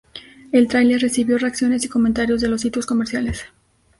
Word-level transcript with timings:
El 0.51 0.67
trailer 0.67 0.99
recibió 0.99 1.37
reacciones 1.37 1.83
y 1.83 1.87
comentarios 1.87 2.41
de 2.41 2.47
los 2.47 2.61
sitios 2.61 2.87
comerciales. 2.87 3.45